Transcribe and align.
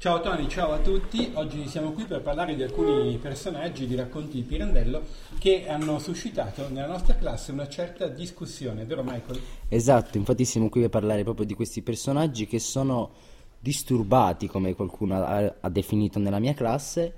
Ciao 0.00 0.22
Tony, 0.22 0.48
ciao 0.48 0.72
a 0.72 0.78
tutti. 0.78 1.30
Oggi 1.34 1.68
siamo 1.68 1.92
qui 1.92 2.04
per 2.04 2.22
parlare 2.22 2.54
di 2.54 2.62
alcuni 2.62 3.18
personaggi 3.18 3.86
di 3.86 3.94
racconti 3.94 4.36
di 4.36 4.42
Pirandello 4.44 5.02
che 5.38 5.68
hanno 5.68 5.98
suscitato 5.98 6.70
nella 6.70 6.86
nostra 6.86 7.16
classe 7.16 7.52
una 7.52 7.68
certa 7.68 8.08
discussione, 8.08 8.86
vero 8.86 9.02
Michael? 9.02 9.38
Esatto, 9.68 10.16
infatti 10.16 10.46
siamo 10.46 10.70
qui 10.70 10.80
per 10.80 10.88
parlare 10.88 11.22
proprio 11.22 11.44
di 11.44 11.52
questi 11.52 11.82
personaggi 11.82 12.46
che 12.46 12.58
sono 12.60 13.10
disturbati, 13.58 14.46
come 14.46 14.74
qualcuno 14.74 15.22
ha, 15.22 15.54
ha 15.60 15.68
definito 15.68 16.18
nella 16.18 16.38
mia 16.38 16.54
classe, 16.54 17.12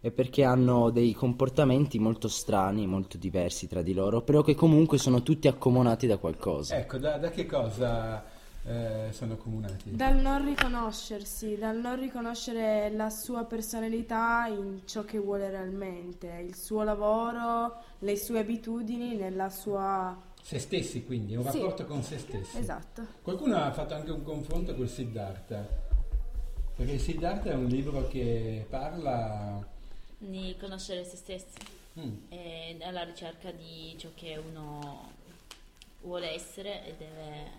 e 0.00 0.10
perché 0.10 0.42
hanno 0.42 0.90
dei 0.90 1.12
comportamenti 1.12 2.00
molto 2.00 2.26
strani, 2.26 2.88
molto 2.88 3.18
diversi 3.18 3.68
tra 3.68 3.82
di 3.82 3.94
loro, 3.94 4.22
però 4.22 4.42
che 4.42 4.56
comunque 4.56 4.98
sono 4.98 5.22
tutti 5.22 5.46
accomunati 5.46 6.08
da 6.08 6.16
qualcosa. 6.16 6.76
Ecco, 6.76 6.98
da, 6.98 7.18
da 7.18 7.30
che 7.30 7.46
cosa 7.46 8.34
eh, 8.66 9.08
sono 9.12 9.34
accomunati? 9.34 9.94
Dal 9.94 10.16
non 10.16 10.44
riconoscersi, 10.44 11.56
dal 11.56 11.76
non 11.76 11.98
riconoscere 11.98 12.90
la 12.90 13.10
sua 13.10 13.44
personalità 13.44 14.46
in 14.48 14.80
ciò 14.86 15.04
che 15.04 15.18
vuole 15.18 15.48
realmente, 15.50 16.26
il 16.46 16.56
suo 16.56 16.82
lavoro, 16.82 17.82
le 18.00 18.16
sue 18.16 18.40
abitudini 18.40 19.14
nella 19.14 19.48
sua... 19.50 20.20
Se 20.42 20.58
stessi 20.58 21.04
quindi, 21.04 21.34
un 21.36 21.48
Sì. 21.50 21.58
rapporto 21.58 21.86
con 21.86 22.02
se 22.02 22.18
stessi. 22.18 22.58
Esatto. 22.58 23.06
Qualcuno 23.22 23.56
ha 23.56 23.72
fatto 23.72 23.94
anche 23.94 24.10
un 24.10 24.22
confronto 24.22 24.74
col 24.74 24.88
Siddhartha, 24.88 25.66
perché 26.74 26.92
il 26.92 27.00
Siddhartha 27.00 27.50
è 27.50 27.54
un 27.54 27.66
libro 27.66 28.06
che 28.08 28.66
parla... 28.68 29.64
di 30.18 30.56
conoscere 30.58 31.04
se 31.04 31.16
stessi 31.16 31.74
Mm, 31.98 32.14
e 32.28 32.76
alla 32.82 33.04
ricerca 33.04 33.50
di 33.50 33.94
ciò 33.98 34.10
che 34.14 34.36
uno 34.36 35.12
vuole 36.02 36.30
essere 36.34 36.84
e 36.86 36.94
deve 36.98 37.50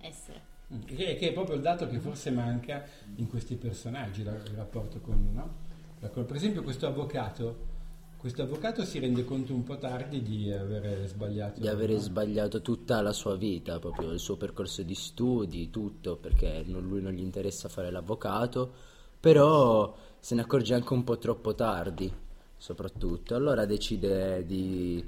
essere. 0.00 0.52
Mm, 0.72 0.80
che, 0.84 1.16
che 1.16 1.28
è 1.28 1.32
proprio 1.32 1.56
il 1.56 1.62
dato 1.62 1.86
che 1.88 1.98
forse 1.98 2.30
manca 2.30 2.84
in 3.16 3.28
questi 3.28 3.56
personaggi, 3.56 4.22
la- 4.22 4.32
il 4.34 4.54
rapporto 4.56 5.00
con... 5.00 5.30
No? 5.32 5.62
Ecco, 6.00 6.22
Per 6.24 6.36
esempio 6.36 6.62
questo 6.62 6.86
avvocato, 6.86 7.72
questo 8.18 8.42
avvocato 8.42 8.84
si 8.84 8.98
rende 8.98 9.24
conto 9.24 9.52
un 9.54 9.62
po' 9.62 9.78
tardi 9.78 10.22
di 10.22 10.50
avere 10.52 11.06
sbagliato. 11.06 11.60
Di 11.60 11.68
avere 11.68 11.98
sbagliato 11.98 12.60
tutta 12.62 13.00
la 13.00 13.12
sua 13.12 13.36
vita, 13.36 13.78
proprio 13.78 14.10
il 14.12 14.18
suo 14.18 14.36
percorso 14.36 14.82
di 14.82 14.94
studi, 14.94 15.70
tutto, 15.70 16.16
perché 16.16 16.62
non- 16.66 16.86
lui 16.86 17.00
non 17.02 17.12
gli 17.12 17.20
interessa 17.20 17.68
fare 17.68 17.90
l'avvocato, 17.90 18.72
però 19.20 19.94
se 20.20 20.34
ne 20.34 20.42
accorge 20.42 20.74
anche 20.74 20.92
un 20.92 21.04
po' 21.04 21.18
troppo 21.18 21.54
tardi, 21.54 22.12
soprattutto. 22.56 23.34
Allora 23.34 23.64
decide 23.66 24.44
di 24.44 25.02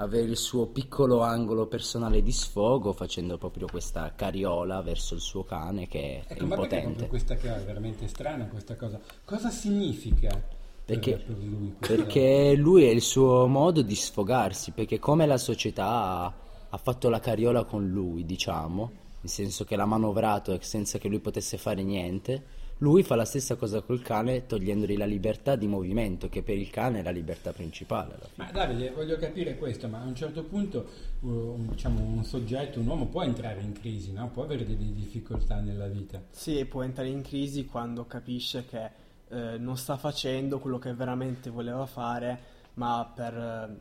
avere 0.00 0.26
il 0.26 0.36
suo 0.36 0.66
piccolo 0.66 1.22
angolo 1.22 1.66
personale 1.66 2.22
di 2.22 2.32
sfogo 2.32 2.92
facendo 2.92 3.36
proprio 3.38 3.66
questa 3.66 4.12
carriola 4.14 4.80
verso 4.80 5.14
il 5.14 5.20
suo 5.20 5.44
cane 5.44 5.86
che 5.88 6.22
è 6.26 6.32
Ecco, 6.32 6.46
ma 6.46 6.56
perché 6.56 6.68
proprio 6.68 6.78
impotente. 6.78 7.08
questa 7.08 7.34
che 7.36 7.54
è 7.54 7.64
veramente 7.64 8.06
strana 8.08 8.46
questa 8.46 8.76
cosa? 8.76 9.00
Cosa 9.24 9.50
significa 9.50 10.28
per- 10.30 10.98
Perché, 11.00 11.16
per 11.16 11.36
lui 11.36 11.74
perché 11.78 12.54
lui 12.56 12.84
è 12.84 12.90
il 12.90 13.02
suo 13.02 13.46
modo 13.46 13.82
di 13.82 13.94
sfogarsi, 13.94 14.70
perché 14.70 14.98
come 14.98 15.26
la 15.26 15.36
società 15.36 16.32
ha, 16.70 16.76
fatto 16.78 17.10
la 17.10 17.20
carriola 17.20 17.64
con 17.64 17.86
lui, 17.86 18.24
diciamo, 18.24 18.90
nel 19.20 19.30
senso 19.30 19.64
che 19.64 19.76
l'ha 19.76 19.84
manovrato 19.84 20.56
senza 20.62 20.96
che 20.96 21.08
lui 21.08 21.18
potesse 21.18 21.58
fare 21.58 21.82
niente, 21.82 22.42
lui 22.78 23.02
fa 23.02 23.16
la 23.16 23.24
stessa 23.24 23.56
cosa 23.56 23.80
col 23.80 24.02
cane 24.02 24.46
togliendogli 24.46 24.96
la 24.96 25.04
libertà 25.04 25.56
di 25.56 25.66
movimento, 25.66 26.28
che 26.28 26.42
per 26.42 26.56
il 26.56 26.70
cane 26.70 27.00
è 27.00 27.02
la 27.02 27.10
libertà 27.10 27.52
principale. 27.52 28.14
alla 28.14 28.28
fine. 28.32 28.46
Ma 28.46 28.52
Davide, 28.52 28.90
voglio 28.90 29.16
capire 29.16 29.56
questo, 29.56 29.88
ma 29.88 30.00
a 30.00 30.04
un 30.04 30.14
certo 30.14 30.44
punto 30.44 30.86
uh, 31.20 31.28
un, 31.28 31.68
diciamo, 31.70 32.00
un 32.00 32.24
soggetto, 32.24 32.78
un 32.78 32.86
uomo 32.86 33.06
può 33.06 33.22
entrare 33.22 33.60
in 33.62 33.72
crisi, 33.72 34.12
no? 34.12 34.30
può 34.30 34.44
avere 34.44 34.64
delle 34.64 34.92
difficoltà 34.92 35.60
nella 35.60 35.88
vita. 35.88 36.22
Sì, 36.30 36.64
può 36.66 36.82
entrare 36.82 37.08
in 37.08 37.22
crisi 37.22 37.64
quando 37.64 38.06
capisce 38.06 38.64
che 38.64 38.90
eh, 39.28 39.58
non 39.58 39.76
sta 39.76 39.96
facendo 39.96 40.58
quello 40.58 40.78
che 40.78 40.94
veramente 40.94 41.50
voleva 41.50 41.84
fare, 41.86 42.40
ma 42.74 43.10
per, 43.12 43.76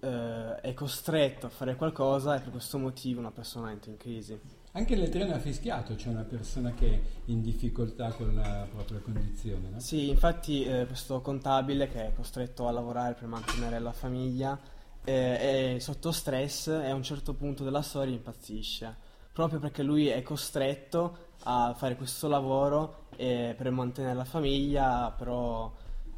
eh, 0.00 0.60
è 0.60 0.74
costretto 0.74 1.46
a 1.46 1.50
fare 1.50 1.76
qualcosa 1.76 2.36
e 2.36 2.40
per 2.40 2.50
questo 2.50 2.78
motivo 2.78 3.20
una 3.20 3.30
persona 3.30 3.70
entra 3.70 3.90
in 3.90 3.96
crisi. 3.96 4.38
Anche 4.76 4.96
nel 4.96 5.08
treno 5.08 5.32
affischiato 5.34 5.94
c'è 5.94 6.08
una 6.08 6.24
persona 6.24 6.74
che 6.74 6.92
è 6.92 7.00
in 7.26 7.42
difficoltà 7.42 8.10
con 8.10 8.34
la 8.34 8.66
propria 8.68 8.98
condizione, 8.98 9.68
no? 9.68 9.78
Sì, 9.78 10.08
infatti 10.08 10.64
eh, 10.64 10.84
questo 10.86 11.20
contabile 11.20 11.86
che 11.86 12.08
è 12.08 12.12
costretto 12.12 12.66
a 12.66 12.72
lavorare 12.72 13.14
per 13.14 13.28
mantenere 13.28 13.78
la 13.78 13.92
famiglia 13.92 14.60
eh, 15.04 15.76
è 15.76 15.78
sotto 15.78 16.10
stress 16.10 16.66
e 16.66 16.90
a 16.90 16.94
un 16.94 17.04
certo 17.04 17.34
punto 17.34 17.62
della 17.62 17.82
storia 17.82 18.12
impazzisce, 18.14 18.96
proprio 19.32 19.60
perché 19.60 19.84
lui 19.84 20.08
è 20.08 20.20
costretto 20.22 21.18
a 21.44 21.72
fare 21.74 21.94
questo 21.94 22.26
lavoro 22.26 23.06
eh, 23.14 23.54
per 23.56 23.70
mantenere 23.70 24.14
la 24.14 24.24
famiglia, 24.24 25.14
però 25.16 25.72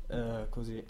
eh, 0.06 0.46
così. 0.48 0.82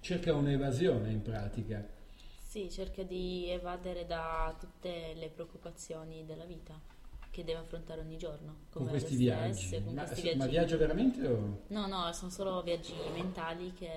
Cerca 0.00 0.34
un'evasione 0.34 1.10
in 1.10 1.22
pratica. 1.22 1.88
Sì, 2.36 2.70
cerca 2.70 3.02
di 3.02 3.48
evadere 3.48 4.04
da 4.04 4.54
tutte 4.60 5.14
le 5.14 5.30
preoccupazioni 5.30 6.26
della 6.26 6.44
vita 6.44 6.96
che 7.38 7.44
deve 7.44 7.60
affrontare 7.60 8.00
ogni 8.00 8.18
giorno. 8.18 8.56
Con 8.70 8.88
questi 8.88 9.14
stress, 9.14 9.68
viaggi. 9.68 9.84
con 9.84 9.94
Ma, 9.94 10.04
questi 10.04 10.26
ma 10.26 10.32
viaggi. 10.46 10.50
viaggia 10.50 10.76
veramente 10.76 11.26
o... 11.28 11.60
No, 11.68 11.86
no, 11.86 12.12
sono 12.12 12.30
solo 12.32 12.62
viaggi 12.62 12.92
mentali 13.12 13.72
che 13.74 13.90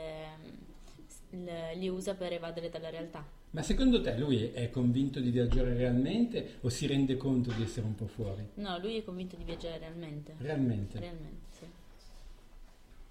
mm, 1.36 1.48
li 1.80 1.90
usa 1.90 2.14
per 2.14 2.34
evadere 2.34 2.70
dalla 2.70 2.92
realtà. 2.92 3.26
Ma 3.52 3.64
secondo 3.64 4.00
te 4.00 4.16
lui 4.16 4.52
è 4.52 4.70
convinto 4.70 5.20
di 5.20 5.32
viaggiare 5.32 5.74
realmente 5.74 6.58
o 6.62 6.70
si 6.70 6.86
rende 6.86 7.18
conto 7.18 7.52
di 7.52 7.64
essere 7.64 7.88
un 7.88 7.96
po' 7.96 8.06
fuori? 8.06 8.48
No, 8.56 8.78
lui 8.78 8.98
è 8.98 9.04
convinto 9.04 9.36
di 9.36 9.44
viaggiare 9.44 9.80
realmente. 9.80 10.36
Realmente. 10.38 11.00
Realmente, 11.00 11.46
sì. 11.50 11.66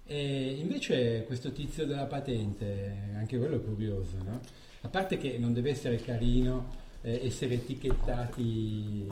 E 0.05 0.55
invece 0.59 1.25
questo 1.25 1.51
tizio 1.51 1.85
della 1.85 2.05
patente, 2.05 3.11
anche 3.15 3.37
quello 3.37 3.57
è 3.57 3.61
curioso, 3.63 4.15
no? 4.23 4.39
A 4.83 4.87
parte 4.87 5.17
che 5.17 5.37
non 5.37 5.53
deve 5.53 5.71
essere 5.71 5.97
carino 5.97 6.79
eh, 7.01 7.25
essere 7.25 7.55
etichettati, 7.55 9.07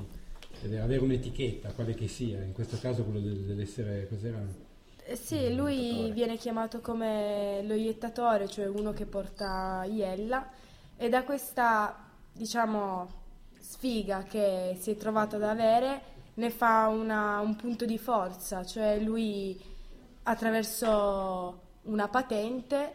avere 0.79 1.01
un'etichetta, 1.01 1.71
quale 1.71 1.93
che 1.93 2.07
sia, 2.07 2.41
in 2.41 2.53
questo 2.53 2.77
caso 2.79 3.03
quello 3.03 3.19
del- 3.19 3.45
dell'essere, 3.45 4.07
cos'era? 4.09 4.39
Eh 5.05 5.15
sì, 5.15 5.55
lui 5.55 6.11
viene 6.11 6.37
chiamato 6.37 6.81
come 6.81 7.61
lo 7.63 7.73
iettatore, 7.73 8.47
cioè 8.47 8.67
uno 8.67 8.91
che 8.93 9.05
porta 9.05 9.83
iella, 9.89 10.49
e 10.97 11.09
da 11.09 11.23
questa, 11.23 12.05
diciamo, 12.31 13.17
sfiga 13.59 14.23
che 14.23 14.77
si 14.79 14.91
è 14.91 14.95
trovato 14.97 15.37
ad 15.37 15.43
avere, 15.43 16.01
ne 16.35 16.49
fa 16.51 16.87
una- 16.87 17.39
un 17.39 17.55
punto 17.55 17.85
di 17.85 17.97
forza, 17.97 18.63
cioè 18.65 18.99
lui 18.99 19.59
attraverso 20.23 21.59
una 21.83 22.07
patente 22.07 22.93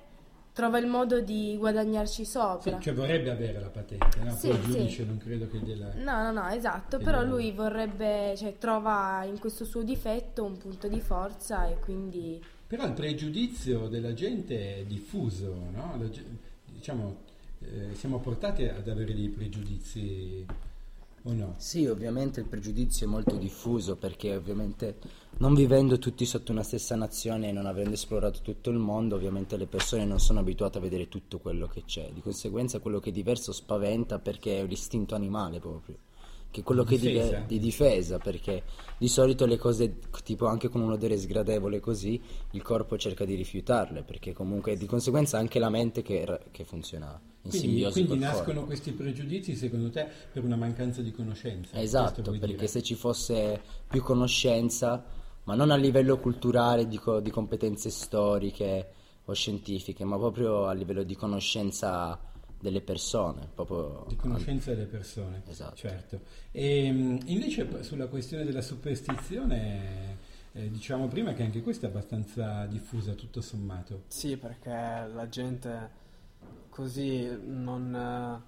trova 0.55 0.79
il 0.79 0.87
modo 0.87 1.21
di 1.21 1.57
guadagnarci 1.59 2.25
Sì, 2.25 2.31
sopra. 2.31 2.79
cioè 2.79 2.95
vorrebbe 2.95 3.31
avere 3.31 3.59
la 3.61 3.69
patente, 3.69 4.21
no? 4.23 4.31
Sì, 4.37 4.49
Poi 4.49 4.57
il 4.57 4.63
sì. 4.65 4.71
giudice 4.71 5.05
non 5.05 5.19
credo 5.19 5.49
che 5.49 5.59
gliela... 5.59 5.93
No, 5.97 6.23
no, 6.23 6.31
no, 6.31 6.49
esatto, 6.49 6.99
però 6.99 7.19
bello. 7.19 7.35
lui 7.35 7.51
vorrebbe, 7.51 8.35
cioè 8.37 8.57
trova 8.57 9.25
in 9.25 9.39
questo 9.41 9.65
suo 9.65 9.83
difetto 9.83 10.45
un 10.45 10.57
punto 10.57 10.87
di 10.87 11.01
forza 11.01 11.67
e 11.69 11.79
quindi... 11.81 12.41
Però 12.67 12.87
il 12.87 12.93
pregiudizio 12.93 13.89
della 13.89 14.15
gente 14.15 14.77
è 14.77 14.85
diffuso, 14.85 15.55
no? 15.73 15.97
La 15.99 16.09
diciamo, 16.67 17.17
eh, 17.61 17.95
siamo 17.95 18.21
portati 18.21 18.65
ad 18.65 18.89
avere 18.89 19.13
dei 19.13 19.29
pregiudizi 19.29 20.47
o 21.25 21.33
no? 21.33 21.55
Sì, 21.59 21.87
ovviamente 21.87 22.41
il 22.41 22.47
pregiudizio 22.47 23.07
è 23.07 23.11
molto 23.11 23.37
diffuso 23.37 23.97
perché 23.97 24.35
ovviamente 24.37 24.99
non 25.39 25.55
vivendo 25.55 25.99
tutti 25.99 26.25
sotto 26.25 26.53
una 26.53 26.63
stessa 26.63 26.95
nazione 26.97 27.49
e 27.49 27.53
non 27.53 27.67
avendo 27.67 27.95
esplorato 27.95 28.41
tutto 28.43 28.71
il 28.71 28.79
mondo, 28.79 29.17
ovviamente 29.17 29.57
le 29.57 29.67
persone 29.67 30.05
non 30.05 30.21
sono 30.21 30.41
abituate 30.41 30.79
a 30.79 30.83
vedere 30.83 31.09
tutto 31.09 31.39
quello 31.39 31.67
che 31.67 31.85
c'è. 31.85 32.11
Di 32.13 32.21
conseguenza 32.21 32.81
quello 32.81 33.01
che 33.01 33.11
è 33.11 33.13
diverso 33.13 33.53
spaventa 33.53 34.19
perché 34.19 34.61
è 34.61 34.67
l'istinto 34.67 35.15
animale 35.15 35.59
proprio. 35.61 36.04
Che 36.55 36.63
quello 36.63 36.85
che 36.85 36.97
Difesa. 36.99 37.43
di 37.49 37.59
difesa, 37.59 38.19
perché 38.19 38.63
di 38.97 39.09
solito 39.09 39.45
le 39.45 39.57
cose, 39.59 39.97
tipo 40.23 40.47
anche 40.47 40.69
con 40.69 40.83
un 40.83 40.93
odore 40.93 41.19
sgradevole 41.19 41.81
così, 41.81 42.23
il 42.53 42.63
corpo 42.63 42.97
cerca 42.97 43.25
di 43.25 43.35
rifiutarle, 43.35 44.05
perché 44.05 44.33
comunque 44.33 44.77
di 44.77 44.87
conseguenza 44.87 45.37
anche 45.37 45.59
la 45.59 45.69
mente 45.69 46.03
che, 46.03 46.39
che 46.53 46.65
funziona 46.65 47.21
in 47.43 47.51
Quindi, 47.51 47.59
simbiosi 47.59 48.05
quindi 48.05 48.25
nascono 48.25 48.45
corpo. 48.45 48.67
questi 48.67 48.93
pregiudizi 48.93 49.57
secondo 49.57 49.91
te 49.91 50.07
per 50.33 50.45
una 50.45 50.55
mancanza 50.55 51.03
di 51.03 51.11
conoscenza? 51.11 51.77
Esatto, 51.77 52.23
perché 52.23 52.47
dire? 52.47 52.67
se 52.69 52.83
ci 52.85 52.95
fosse 52.95 53.61
più 53.89 54.01
conoscenza, 54.01 55.05
ma 55.43 55.57
non 55.57 55.73
a 55.73 55.77
livello 55.77 56.21
culturale 56.21 56.87
di, 56.87 56.99
co- 56.99 57.19
di 57.19 57.31
competenze 57.31 57.91
storiche 57.91 58.89
o 59.25 59.33
scientifiche, 59.33 60.05
ma 60.05 60.17
proprio 60.19 60.67
a 60.67 60.73
livello 60.73 61.03
di 61.03 61.17
conoscenza 61.17 62.17
delle 62.65 62.81
persone, 62.81 63.47
proprio 63.55 64.07
Di 64.09 64.17
conoscenza 64.17 64.71
delle 64.73 64.87
persone, 64.87 65.43
Esatto. 65.47 65.77
certo. 65.77 66.21
E 66.51 66.91
mh, 66.91 67.21
invece 67.27 67.83
sulla 67.83 68.07
questione 68.07 68.43
della 68.45 68.63
superstizione, 68.63 70.17
eh, 70.53 70.71
diciamo 70.71 71.07
prima 71.07 71.35
che 71.35 71.43
anche 71.43 71.61
questa 71.61 71.87
è 71.87 71.91
abbastanza 71.91 72.65
diffusa 72.65 73.13
tutto 73.13 73.43
sommato. 73.43 74.05
Sì, 74.09 74.39
perché 74.39 74.71
la 74.71 75.29
gente 75.29 75.91
così 76.71 77.29
non, 77.45 78.43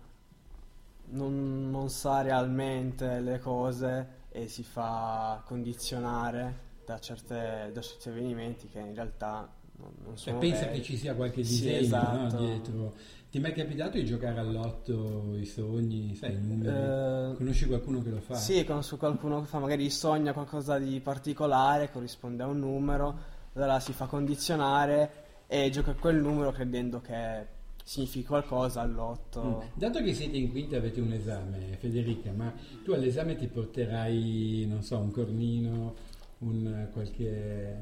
non, 1.09 1.71
non 1.71 1.89
sa 1.91 2.23
realmente 2.23 3.21
le 3.21 3.39
cose 3.39 4.25
e 4.31 4.49
si 4.49 4.63
fa 4.63 5.43
condizionare 5.45 6.65
da, 6.87 6.99
certe- 6.99 7.71
da 7.71 7.81
certi 7.83 8.09
avvenimenti 8.09 8.67
che 8.69 8.79
in 8.79 8.95
realtà 8.95 9.53
non, 9.79 9.93
Cioè, 10.07 10.17
sono 10.17 10.39
pensa 10.39 10.65
veri. 10.67 10.79
che 10.79 10.83
ci 10.85 10.97
sia 10.97 11.15
qualche 11.15 11.43
Sì, 11.45 11.53
disegno 11.55 11.79
esatto. 11.79 12.37
no, 12.39 12.45
dietro. 12.47 12.95
Ti 13.31 13.39
è 13.39 13.41
mai 13.41 13.53
capitato 13.53 13.97
di 13.99 14.05
giocare 14.07 14.39
all'otto 14.41 15.35
i 15.37 15.45
sogni, 15.45 16.15
sai, 16.15 16.35
i 16.35 16.41
numeri? 16.41 17.33
Eh, 17.33 17.37
Conosci 17.37 17.67
qualcuno 17.67 18.01
che 18.03 18.11
lo 18.11 18.21
fa? 18.21 18.35
Sì, 18.35 18.65
conosco 18.65 18.97
qualcuno 18.97 19.41
che 19.41 19.47
fa, 19.47 19.59
magari 19.59 19.91
sogna 19.91 20.33
qualcosa 20.33 20.79
di 20.79 21.01
particolare, 21.01 21.91
corrisponde 21.91 22.45
a 22.45 22.47
un 22.47 22.59
numero, 22.61 23.19
allora 23.55 23.79
si 23.81 23.93
fa 23.93 24.07
condizionare 24.07 25.25
e 25.49 25.69
gioca 25.71 25.93
quel 25.95 26.17
numero 26.17 26.51
credendo 26.53 27.01
che 27.01 27.47
significhi 27.85 28.25
qualcosa 28.27 28.81
all'otto. 28.81 29.43
Mm. 29.43 29.69
Dato 29.75 30.03
che 30.03 30.15
siete 30.15 30.37
in 30.37 30.51
quinta 30.51 30.77
e 30.77 30.79
avete 30.79 31.01
un 31.01 31.13
esame, 31.13 31.77
Federica, 31.79 32.33
ma 32.33 32.53
tu 32.85 32.93
all'esame 32.93 33.37
ti 33.37 33.49
porterai, 33.49 34.67
non 34.69 34.83
so, 34.83 34.99
un 34.99 35.11
cornino, 35.11 35.95
un 36.39 36.89
qualche... 36.93 37.81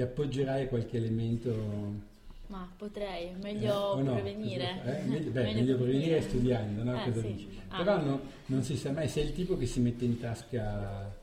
ti 0.00 0.06
appoggerai 0.06 0.62
a 0.64 0.68
qualche 0.68 0.96
elemento... 0.96 2.08
Ma 2.46 2.68
potrei, 2.76 3.28
eh, 3.28 3.34
meglio 3.40 3.74
o 3.74 4.02
no? 4.02 4.12
prevenire. 4.14 4.82
Eh, 4.82 5.02
meglio, 5.06 5.30
beh, 5.30 5.42
meglio 5.52 5.76
prevenire 5.76 6.20
studiando, 6.22 6.82
no? 6.82 7.00
Eh, 7.00 7.04
Cosa 7.04 7.20
sì. 7.20 7.34
dici? 7.34 7.60
Ah. 7.68 7.76
Però 7.76 8.02
no- 8.02 8.20
non 8.46 8.62
si 8.62 8.76
sa 8.76 8.90
mai, 8.92 9.08
sei 9.08 9.26
il 9.26 9.32
tipo 9.34 9.56
che 9.58 9.66
si 9.66 9.78
mette 9.80 10.04
in 10.06 10.18
tasca, 10.18 11.14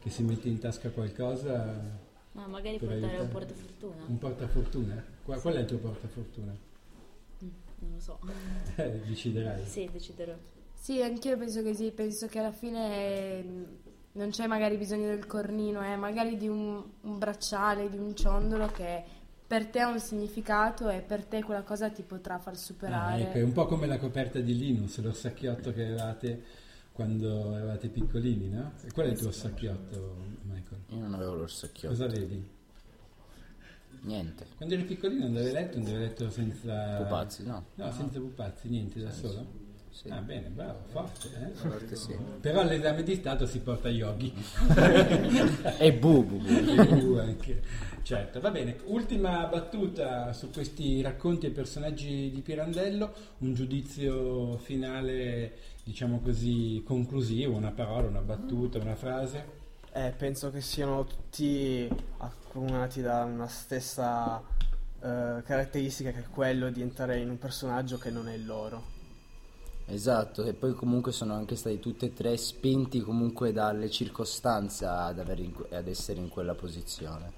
che 0.00 0.08
si 0.08 0.22
mette 0.22 0.48
in 0.48 0.58
tasca 0.58 0.88
qualcosa, 0.90 1.98
Ma 2.32 2.46
magari 2.46 2.78
portare 2.78 3.00
aiutare. 3.00 3.22
un 3.22 3.28
portafortuna. 3.28 4.04
un 4.06 4.18
portafortuna. 4.18 5.04
Qual, 5.24 5.40
qual 5.40 5.54
è 5.54 5.58
il 5.60 5.66
tuo 5.66 5.78
portafortuna? 5.78 6.52
Mm, 7.44 7.48
Non 7.80 7.92
lo 7.92 8.00
so. 8.00 8.18
Eh, 8.76 9.00
deciderai. 9.04 9.64
Sì, 9.66 9.88
deciderò. 9.92 10.34
Sì, 10.74 11.02
anch'io 11.02 11.36
penso 11.36 11.62
così, 11.62 11.90
penso 11.90 12.28
che 12.28 12.38
alla 12.38 12.52
fine 12.52 13.42
mh, 13.42 13.66
non 14.12 14.30
c'è 14.30 14.46
magari 14.46 14.76
bisogno 14.76 15.06
del 15.08 15.26
cornino, 15.26 15.80
è 15.80 15.96
magari 15.96 16.36
di 16.36 16.48
un, 16.48 16.82
un 17.02 17.18
bracciale, 17.18 17.88
di 17.88 17.98
un 17.98 18.14
ciondolo 18.14 18.66
che 18.66 19.02
per 19.46 19.66
te 19.66 19.80
ha 19.80 19.88
un 19.88 20.00
significato 20.00 20.88
e 20.88 21.00
per 21.00 21.24
te 21.24 21.42
quella 21.42 21.62
cosa 21.62 21.90
ti 21.90 22.02
potrà 22.02 22.38
far 22.38 22.54
Ah, 22.54 22.56
superare. 22.56 23.22
ecco, 23.22 23.38
è 23.38 23.42
un 23.42 23.52
po' 23.52 23.66
come 23.66 23.86
la 23.86 23.98
coperta 23.98 24.38
di 24.40 24.56
Linus, 24.56 24.98
lo 25.00 25.12
sacchiotto 25.12 25.72
che 25.72 25.82
avevate 25.82 26.42
quando 26.92 27.54
eravate 27.56 27.88
piccolini, 27.88 28.48
no? 28.50 28.72
E 28.84 28.92
qual 28.92 29.06
è 29.06 29.10
il 29.10 29.18
tuo 29.18 29.30
sacchiotto, 29.30 30.16
Michael? 30.42 30.80
Io 30.88 30.98
non 31.00 31.14
avevo 31.14 31.34
l'orsacchiotto. 31.34 31.94
Cosa 31.96 32.06
vedi? 32.06 32.60
Niente. 34.04 34.46
Quando 34.56 34.74
eri 34.74 34.84
piccolino 34.84 35.26
andavi 35.26 35.48
a 35.48 35.52
letto, 35.52 35.76
andavi 35.78 35.96
a 35.96 35.98
letto 36.00 36.30
senza... 36.30 36.96
Pupazzi, 37.02 37.44
no. 37.44 37.64
No, 37.76 37.92
senza 37.92 38.18
pupazzi, 38.18 38.68
niente, 38.68 39.00
da 39.00 39.10
solo? 39.12 39.46
Sì. 39.92 40.08
Ah, 40.08 40.20
bene, 40.20 40.48
bravo, 40.48 40.78
forte, 40.90 41.28
eh? 41.28 41.66
A 41.66 41.68
volte 41.68 41.96
sì. 41.96 42.16
Però 42.40 42.60
all'esame 42.60 43.02
di 43.02 43.14
Stato 43.14 43.46
si 43.46 43.60
porta 43.60 43.90
yogi. 43.90 44.32
E 45.78 45.92
bubu. 45.92 46.36
Uh, 46.36 47.18
anche. 47.18 47.62
Certo, 48.02 48.40
va 48.40 48.50
bene. 48.50 48.78
Ultima 48.86 49.44
battuta 49.46 50.32
su 50.32 50.50
questi 50.50 51.02
racconti 51.02 51.46
e 51.46 51.50
personaggi 51.50 52.30
di 52.30 52.40
Pirandello, 52.40 53.12
un 53.38 53.52
giudizio 53.52 54.56
finale, 54.56 55.58
diciamo 55.84 56.20
così, 56.20 56.82
conclusivo, 56.86 57.54
una 57.54 57.70
parola, 57.70 58.08
una 58.08 58.22
battuta, 58.22 58.78
una 58.78 58.96
frase. 58.96 59.60
Eh, 59.92 60.14
penso 60.16 60.50
che 60.50 60.62
siano 60.62 61.04
tutti 61.04 61.86
accomunati 62.16 63.02
da 63.02 63.24
una 63.24 63.46
stessa 63.46 64.42
eh, 65.02 65.42
caratteristica 65.44 66.12
che 66.12 66.20
è 66.20 66.28
quello 66.30 66.70
di 66.70 66.80
entrare 66.80 67.18
in 67.18 67.28
un 67.28 67.38
personaggio 67.38 67.98
che 67.98 68.10
non 68.10 68.26
è 68.26 68.32
il 68.34 68.46
loro. 68.46 69.00
Esatto, 69.92 70.44
e 70.44 70.54
poi 70.54 70.72
comunque 70.72 71.12
sono 71.12 71.34
anche 71.34 71.54
stati 71.54 71.78
tutti 71.78 72.06
e 72.06 72.14
tre 72.14 72.38
spinti 72.38 73.00
comunque 73.00 73.52
dalle 73.52 73.90
circostanze 73.90 74.86
ad, 74.86 75.18
avere 75.18 75.42
in 75.42 75.52
ad 75.70 75.86
essere 75.86 76.18
in 76.18 76.30
quella 76.30 76.54
posizione. 76.54 77.32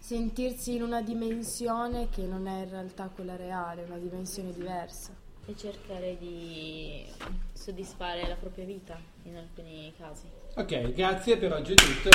Sentirsi 0.00 0.74
in 0.74 0.82
una 0.82 1.02
dimensione 1.02 2.08
che 2.10 2.22
non 2.22 2.48
è 2.48 2.64
in 2.64 2.70
realtà 2.70 3.08
quella 3.14 3.36
reale, 3.36 3.84
una 3.84 3.98
dimensione 3.98 4.52
diversa. 4.52 5.12
E 5.46 5.54
cercare 5.56 6.16
di 6.18 7.04
soddisfare 7.52 8.26
la 8.26 8.34
propria 8.34 8.64
vita 8.64 8.98
in 9.22 9.36
alcuni 9.36 9.92
casi. 9.96 10.24
Ok, 10.56 10.92
grazie 10.92 11.36
per 11.36 11.52
oggi 11.52 11.74
è 11.74 11.76
tutto. 11.76 12.08